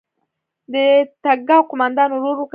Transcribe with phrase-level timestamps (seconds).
[0.73, 0.75] د
[1.23, 2.49] تګاو قوماندان ورور وکتل.